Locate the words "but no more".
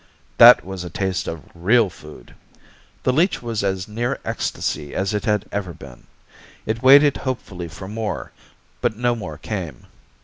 8.81-9.37